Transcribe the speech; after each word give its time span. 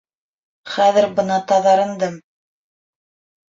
Хәҙер 0.75 1.07
бына 1.19 1.37
таҙарындым. 1.53 2.19